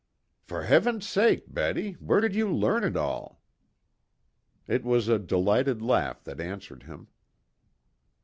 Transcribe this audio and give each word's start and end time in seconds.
"For 0.41 0.63
Heaven's 0.63 1.07
sake, 1.07 1.53
Betty, 1.53 1.91
where 1.99 2.21
did 2.21 2.33
you 2.33 2.51
learn 2.51 2.83
it 2.83 2.97
all?" 2.97 3.39
It 4.67 4.83
was 4.83 5.07
a 5.07 5.19
delighted 5.19 5.83
laugh 5.83 6.23
that 6.23 6.41
answered 6.41 6.81
him. 6.81 7.09